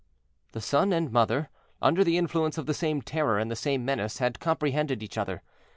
The 0.53 0.61
son 0.61 0.91
and 0.93 1.11
mother, 1.11 1.51
under 1.79 2.03
the 2.03 2.17
influence 2.17 2.57
of 2.57 2.65
the 2.65 2.73
same 2.73 3.03
terror 3.03 3.37
and 3.37 3.51
the 3.51 3.55
same 3.55 3.85
menace, 3.85 4.17
had 4.17 4.39
comprehended 4.39 5.03
each 5.03 5.15
other. 5.15 5.43